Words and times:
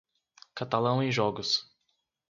Catalão 0.55 1.03
em 1.03 1.11
jogos. 1.11 1.69